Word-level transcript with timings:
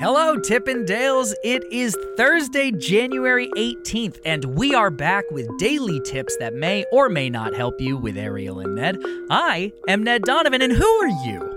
Hello, 0.00 0.38
Tippendales. 0.38 1.34
It 1.44 1.62
is 1.70 1.94
Thursday, 2.16 2.70
January 2.70 3.50
18th, 3.56 4.18
and 4.24 4.44
we 4.56 4.74
are 4.74 4.90
back 4.90 5.30
with 5.30 5.46
daily 5.58 6.00
tips 6.00 6.34
that 6.38 6.54
may 6.54 6.84
or 6.90 7.10
may 7.10 7.28
not 7.28 7.54
help 7.54 7.78
you 7.80 7.98
with 7.98 8.16
Ariel 8.16 8.60
and 8.60 8.74
Ned. 8.76 8.96
I 9.28 9.72
am 9.88 10.02
Ned 10.02 10.22
Donovan, 10.22 10.62
and 10.62 10.72
who 10.72 10.86
are 10.86 11.08
you? 11.26 11.56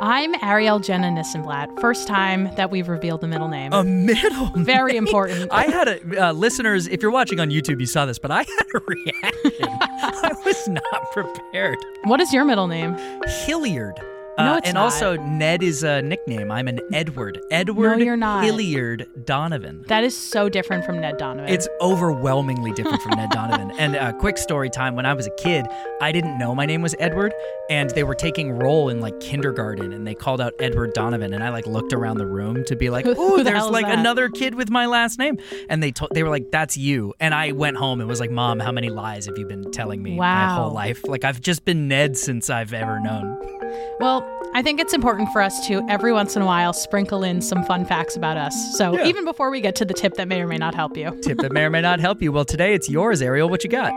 I'm 0.00 0.34
Ariel 0.42 0.78
Jenna 0.78 1.08
Nissenblatt. 1.08 1.78
First 1.82 2.08
time 2.08 2.48
that 2.56 2.70
we've 2.70 2.88
revealed 2.88 3.20
the 3.20 3.28
middle 3.28 3.48
name. 3.48 3.74
A 3.74 3.84
middle 3.84 4.46
Very 4.56 4.94
name? 4.94 5.06
important. 5.06 5.52
I 5.52 5.64
had 5.66 5.88
a 5.88 6.28
uh, 6.28 6.32
listeners. 6.32 6.88
If 6.88 7.02
you're 7.02 7.10
watching 7.10 7.40
on 7.40 7.50
YouTube, 7.50 7.78
you 7.80 7.86
saw 7.86 8.06
this, 8.06 8.18
but 8.18 8.30
I 8.30 8.38
had 8.58 8.66
a 8.74 8.80
reaction. 8.86 9.68
I 9.70 10.32
was 10.46 10.66
not 10.68 11.12
prepared. 11.12 11.76
what 12.04 12.20
is 12.20 12.32
your 12.32 12.46
middle 12.46 12.68
name? 12.68 12.96
Hilliard. 13.44 14.00
No, 14.44 14.54
Uh, 14.54 14.60
and 14.64 14.74
not. 14.74 14.84
also, 14.84 15.16
Ned 15.16 15.62
is 15.62 15.82
a 15.82 16.02
nickname. 16.02 16.50
I'm 16.50 16.68
an 16.68 16.80
Edward. 16.92 17.40
Edward 17.50 18.00
you're 18.00 18.16
not. 18.16 18.44
Hilliard 18.44 19.06
Donovan. 19.24 19.84
That 19.88 20.04
is 20.04 20.16
so 20.16 20.48
different 20.48 20.84
from 20.84 21.00
Ned 21.00 21.16
Donovan. 21.18 21.52
It's 21.52 21.68
overwhelmingly 21.80 22.72
different 22.72 23.02
from 23.02 23.12
Ned 23.16 23.30
Donovan. 23.30 23.70
And 23.80 23.94
a 23.96 24.12
quick 24.12 24.36
story 24.36 24.68
time 24.68 24.94
when 24.96 25.06
I 25.06 25.14
was 25.14 25.26
a 25.26 25.30
kid, 25.36 25.66
I 26.02 26.12
didn't 26.12 26.38
know 26.38 26.54
my 26.54 26.66
name 26.66 26.82
was 26.82 26.94
Edward, 26.98 27.32
and 27.70 27.88
they 27.90 28.04
were 28.04 28.14
taking 28.14 28.52
roll 28.52 28.88
in 28.90 29.00
like 29.00 29.18
kindergarten, 29.20 29.92
and 29.92 30.06
they 30.06 30.14
called 30.14 30.40
out 30.40 30.52
Edward 30.60 30.92
Donovan, 30.92 31.32
and 31.32 31.42
I 31.42 31.48
like 31.50 31.66
looked 31.66 31.92
around 31.92 32.18
the 32.18 32.26
room 32.26 32.64
to 32.66 32.76
be 32.76 32.90
like, 32.90 33.04
Who- 33.06 33.12
"Ooh, 33.34 33.36
the 33.38 33.44
there's 33.44 33.66
like 33.68 33.86
that?" 33.86 33.98
another 33.98 34.28
kid 34.28 34.54
with 34.54 34.70
my 34.70 34.86
last 34.86 35.18
name," 35.18 35.38
and 35.70 35.82
they 35.82 35.92
told 35.92 36.10
they 36.14 36.22
were 36.22 36.28
like, 36.30 36.50
"That's 36.50 36.76
you," 36.76 37.14
and 37.20 37.34
I 37.34 37.52
went 37.52 37.76
home 37.76 38.00
and 38.00 38.08
was 38.08 38.20
like, 38.20 38.30
"Mom, 38.30 38.60
how 38.60 38.72
many 38.72 38.90
lies 38.90 39.26
have 39.26 39.38
you 39.38 39.46
been 39.46 39.70
telling 39.72 40.02
me 40.02 40.16
my 40.16 40.48
whole 40.54 40.72
life? 40.72 41.00
Like 41.06 41.24
I've 41.24 41.40
just 41.40 41.64
been 41.64 41.88
Ned 41.88 42.16
since 42.18 42.50
I've 42.50 42.72
ever 42.74 43.00
known." 43.00 43.59
Well, 44.00 44.26
I 44.54 44.62
think 44.62 44.80
it's 44.80 44.92
important 44.94 45.28
for 45.32 45.40
us 45.42 45.66
to 45.68 45.86
every 45.88 46.12
once 46.12 46.34
in 46.34 46.42
a 46.42 46.46
while 46.46 46.72
sprinkle 46.72 47.22
in 47.22 47.40
some 47.40 47.62
fun 47.64 47.84
facts 47.84 48.16
about 48.16 48.36
us. 48.36 48.54
So 48.76 48.94
Yeah. 48.96 49.06
even 49.06 49.24
before 49.24 49.50
we 49.50 49.60
get 49.60 49.74
to 49.76 49.84
the 49.84 49.94
tip 49.94 50.14
that 50.14 50.26
may 50.26 50.40
or 50.40 50.46
may 50.46 50.58
not 50.58 50.74
help 50.74 50.96
you. 50.96 51.10
Tip 51.22 51.38
that 51.38 51.52
may 51.52 51.62
or 51.64 51.70
may 51.70 51.80
not 51.80 52.00
help 52.00 52.20
you. 52.22 52.32
Well, 52.32 52.44
today 52.44 52.74
it's 52.74 52.88
yours, 52.88 53.22
Ariel. 53.22 53.48
What 53.48 53.62
you 53.62 53.70
got? 53.70 53.92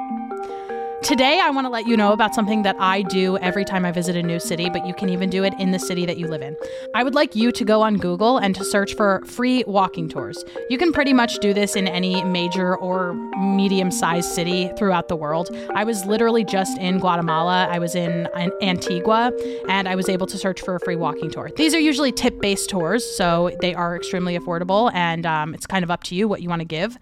Today, 1.03 1.41
I 1.43 1.49
want 1.49 1.65
to 1.65 1.69
let 1.69 1.85
you 1.85 1.97
know 1.97 2.13
about 2.13 2.33
something 2.33 2.61
that 2.61 2.77
I 2.79 3.01
do 3.01 3.37
every 3.39 3.65
time 3.65 3.83
I 3.83 3.91
visit 3.91 4.15
a 4.15 4.23
new 4.23 4.39
city, 4.39 4.69
but 4.69 4.87
you 4.87 4.93
can 4.93 5.09
even 5.09 5.29
do 5.29 5.43
it 5.43 5.53
in 5.59 5.71
the 5.71 5.77
city 5.77 6.05
that 6.05 6.15
you 6.17 6.27
live 6.27 6.41
in. 6.41 6.55
I 6.95 7.03
would 7.03 7.13
like 7.13 7.35
you 7.35 7.51
to 7.51 7.65
go 7.65 7.81
on 7.81 7.97
Google 7.97 8.37
and 8.37 8.55
to 8.55 8.63
search 8.63 8.95
for 8.95 9.21
free 9.25 9.65
walking 9.67 10.07
tours. 10.07 10.45
You 10.69 10.77
can 10.77 10.93
pretty 10.93 11.11
much 11.11 11.39
do 11.39 11.53
this 11.53 11.75
in 11.75 11.89
any 11.89 12.23
major 12.23 12.77
or 12.77 13.15
medium 13.37 13.91
sized 13.91 14.31
city 14.31 14.71
throughout 14.77 15.09
the 15.09 15.17
world. 15.17 15.49
I 15.75 15.83
was 15.83 16.05
literally 16.05 16.45
just 16.45 16.77
in 16.77 16.99
Guatemala, 16.99 17.67
I 17.69 17.79
was 17.79 17.95
in 17.95 18.29
Antigua, 18.61 19.33
and 19.67 19.89
I 19.89 19.95
was 19.95 20.07
able 20.07 20.27
to 20.27 20.37
search 20.37 20.61
for 20.61 20.75
a 20.75 20.79
free 20.79 20.95
walking 20.95 21.29
tour. 21.29 21.51
These 21.53 21.75
are 21.75 21.79
usually 21.79 22.13
tip 22.13 22.39
based 22.39 22.69
tours, 22.69 23.03
so 23.17 23.51
they 23.59 23.75
are 23.75 23.97
extremely 23.97 24.39
affordable, 24.39 24.89
and 24.93 25.25
um, 25.25 25.53
it's 25.53 25.67
kind 25.67 25.83
of 25.83 25.91
up 25.91 26.03
to 26.03 26.15
you 26.15 26.29
what 26.29 26.41
you 26.41 26.47
want 26.47 26.61
to 26.61 26.65
give. 26.65 26.97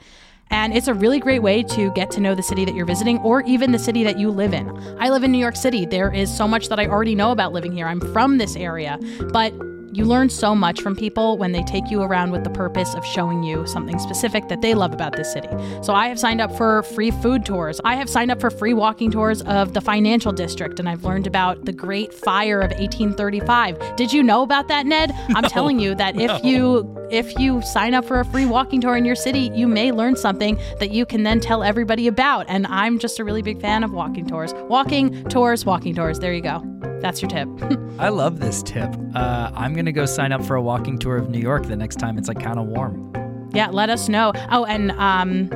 And 0.52 0.76
it's 0.76 0.88
a 0.88 0.94
really 0.94 1.20
great 1.20 1.42
way 1.42 1.64
to 1.64 1.92
get 1.94 2.12
to 2.12 2.20
know 2.20 2.36
the 2.36 2.44
city 2.44 2.66
that 2.66 2.76
you're 2.76 2.86
visiting 2.86 3.18
or 3.20 3.42
even 3.44 3.72
the 3.72 3.80
city 3.80 4.04
that 4.04 4.20
you 4.20 4.30
live 4.30 4.54
in. 4.54 4.70
I 5.00 5.10
live 5.10 5.24
in 5.24 5.32
New 5.32 5.38
York 5.38 5.56
City. 5.56 5.86
There 5.86 6.14
is 6.14 6.36
so 6.36 6.48
much 6.48 6.68
that 6.68 6.80
I 6.80 6.88
already 6.88 7.16
know 7.16 7.32
about 7.32 7.54
living 7.54 7.72
here. 7.72 7.88
I'm 7.88 8.02
from 8.14 8.38
this 8.38 8.56
area, 8.56 9.00
but 9.32 9.54
you 9.94 10.06
learn 10.06 10.30
so 10.30 10.56
much 10.56 10.82
from 10.82 10.96
people 10.96 11.38
when 11.38 11.52
they 11.52 11.64
take 11.64 11.90
you 11.90 12.02
around 12.02 12.32
with 12.32 12.44
the 12.44 12.50
purpose 12.50 12.94
of 12.96 13.06
showing 13.06 13.44
you 13.44 13.66
something 13.68 14.00
specific 14.00 14.48
that 14.48 14.62
they 14.62 14.74
love 14.74 14.94
about 14.94 15.16
this 15.16 15.32
city. 15.32 15.50
So 15.82 15.94
I 15.94 16.08
have 16.08 16.20
signed 16.20 16.42
up 16.42 16.56
for 16.56 16.84
free 16.84 17.12
food 17.12 17.46
tours. 17.46 17.82
I 17.84 17.96
have 17.96 18.10
signed 18.10 18.32
up 18.32 18.40
for 18.40 18.50
free 18.50 18.74
walking 18.74 19.12
tours 19.12 19.42
of 19.44 19.74
the 19.74 19.82
financial 19.82 20.32
district 20.32 20.80
and 20.80 20.88
I've 20.88 21.04
learned 21.04 21.28
about 21.28 21.66
the 21.66 21.74
Great 21.74 22.14
Fire 22.14 22.62
of 22.62 22.72
1835. 22.72 23.96
Did 23.96 24.14
you 24.14 24.24
know 24.24 24.44
about 24.44 24.68
that, 24.70 24.86
Ned? 24.86 25.12
I'm 25.36 25.44
telling 25.44 25.80
you 25.80 25.96
that 25.96 26.20
if 26.20 26.44
you 26.44 26.98
if 27.12 27.38
you 27.38 27.62
sign 27.62 27.94
up 27.94 28.06
for 28.06 28.22
a 28.22 28.26
free 28.26 28.46
walking 28.46 28.80
tour 28.80 28.96
in 28.96 29.04
your 29.04 29.16
city, 29.16 29.52
you 29.54 29.68
may 29.68 29.92
learn 29.92 30.16
something 30.16 30.58
that 30.80 30.92
you 30.92 31.06
can 31.06 31.24
then 31.24 31.42
tell 31.42 31.62
everybody 31.62 32.08
about. 32.08 32.46
And 32.48 32.66
I'm 32.68 33.00
just 33.00 33.20
a 33.20 33.26
really 33.26 33.42
big 33.42 33.60
fan 33.60 33.84
of 33.84 33.92
walking 33.92 34.26
tours. 34.26 34.54
Walking 34.70 35.24
tours, 35.26 35.66
walking 35.66 35.94
tours. 35.94 36.20
There 36.20 36.34
you 36.34 36.42
go. 36.42 36.91
That's 37.02 37.22
your 37.22 37.30
tip. 37.30 37.50
I 38.00 38.10
love 38.10 38.40
this 38.40 38.62
tip. 38.64 38.90
Uh, 39.16 39.52
I'm 39.54 39.74
gonna 39.74 39.92
go 39.92 40.06
sign 40.06 40.32
up 40.32 40.44
for 40.44 40.56
a 40.56 40.62
walking 40.62 40.98
tour 41.00 41.18
of 41.18 41.30
New 41.30 41.40
York 41.40 41.66
the 41.66 41.76
next 41.76 41.98
time 41.98 42.18
it's 42.18 42.28
like 42.28 42.40
kind 42.40 42.60
of 42.60 42.68
warm. 42.68 43.12
yeah, 43.54 43.70
let 43.70 43.90
us 43.90 44.08
know. 44.10 44.32
Oh, 44.50 44.66
and 44.66 44.92
um 44.94 45.50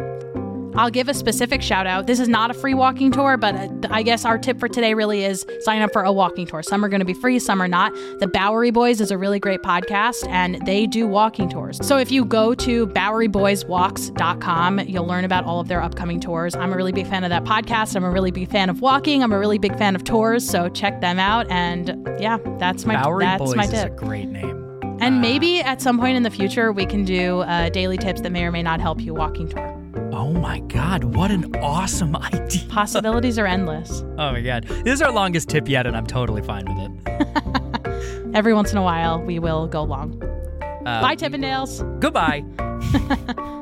I'll 0.78 0.90
give 0.90 1.08
a 1.08 1.14
specific 1.14 1.62
shout 1.62 1.88
out. 1.88 2.06
This 2.06 2.20
is 2.20 2.28
not 2.28 2.52
a 2.52 2.54
free 2.54 2.74
walking 2.74 3.10
tour, 3.12 3.38
but 3.38 3.56
uh, 3.56 3.70
I 3.90 4.04
guess 4.04 4.26
our 4.26 4.38
tip 4.38 4.60
for 4.60 4.68
today 4.68 4.94
really 4.94 5.24
is 5.24 5.46
sign 5.62 5.82
up 5.82 5.94
for 5.94 6.04
a 6.04 6.12
walking 6.12 6.46
tour. 6.46 6.62
Some 6.64 6.84
are 6.84 6.90
going 6.90 7.00
to 7.00 7.06
be 7.06 7.14
free, 7.14 7.40
some 7.40 7.62
are 7.62 7.68
not. 7.68 7.94
The 8.20 8.28
Bowery 8.28 8.72
Boys 8.72 9.00
is 9.00 9.10
a 9.10 9.18
really 9.18 9.40
great 9.40 9.62
podcast 9.62 10.28
and 10.28 10.66
they 10.66 10.86
do 10.86 11.08
walking 11.08 11.48
tours. 11.48 11.80
So 11.82 11.98
if 11.98 12.12
you 12.12 12.26
go 12.26 12.54
to 12.56 12.88
boweryboyswalks.com, 12.88 14.80
you'll 14.80 15.08
learn 15.08 15.24
about 15.24 15.46
all 15.46 15.62
of 15.62 15.70
their 15.70 15.82
upcoming 15.82 16.20
tours. 16.20 16.56
I'm 16.56 16.74
a 16.74 16.76
really 16.76 16.92
big 16.92 17.08
fan 17.08 17.24
of 17.24 17.30
that 17.30 17.46
podcast. 17.46 17.96
I'm 17.96 18.04
a 18.04 18.12
really 18.12 18.32
big 18.32 18.50
fan 18.50 18.70
of 18.70 18.82
walking. 18.82 19.24
I'm 19.24 19.32
a 19.32 19.40
really 19.40 19.58
big 19.58 19.78
fan 19.78 19.96
of 19.96 20.04
tours. 20.04 20.46
So 20.46 20.68
check 20.68 21.00
them 21.00 21.20
out. 21.20 21.50
And 21.50 22.06
yeah, 22.20 22.38
that's 22.60 22.86
my 22.86 23.02
Bowery 23.02 23.24
that's 23.24 23.40
Boys 23.40 23.56
my 23.56 23.64
is 23.64 23.84
a 23.84 23.90
great 23.90 24.28
name. 24.28 24.62
And 25.00 25.22
maybe 25.22 25.62
at 25.62 25.82
some 25.82 26.00
point 26.00 26.18
in 26.18 26.24
the 26.24 26.32
future, 26.32 26.72
we 26.72 26.86
can 26.86 27.06
do 27.06 27.42
uh, 27.42 27.70
daily 27.70 27.98
tips 27.98 28.22
that 28.22 28.32
may 28.32 28.44
or 28.44 28.52
may 28.52 28.64
not 28.64 28.80
help 28.80 29.02
you 29.02 29.14
walking 29.14 29.48
tour. 29.48 29.75
Oh 30.18 30.32
my 30.32 30.60
God, 30.60 31.04
what 31.04 31.30
an 31.30 31.54
awesome 31.58 32.16
idea. 32.34 32.66
Possibilities 32.70 33.38
are 33.38 33.46
endless. 33.46 34.02
Oh 34.18 34.32
my 34.32 34.40
God. 34.40 34.64
This 34.64 34.94
is 34.94 35.02
our 35.02 35.12
longest 35.12 35.50
tip 35.50 35.68
yet, 35.68 35.86
and 35.86 35.96
I'm 35.96 36.08
totally 36.08 36.42
fine 36.42 36.64
with 36.66 36.90
it. 37.06 38.32
Every 38.34 38.54
once 38.54 38.72
in 38.72 38.78
a 38.78 38.82
while, 38.82 39.22
we 39.22 39.40
will 39.40 39.68
go 39.68 39.84
long. 39.84 40.24
Uh, 40.86 41.02
Bye, 41.02 41.18
Tippendales. 41.18 41.84
Goodbye. 42.00 42.46